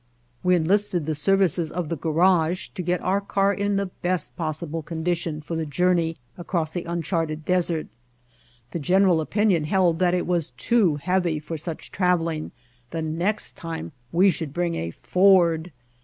[0.41, 4.81] We enlisted the services of the garage to get our car in the best possible
[4.81, 7.85] condition for the journey across the uncharted desert.
[8.71, 12.49] The gen eral opinion held that it was too heavy for such traveling;
[12.89, 15.71] the next time we should bring a Ford.